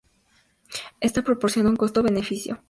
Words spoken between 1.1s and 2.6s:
proporciona un costo beneficio.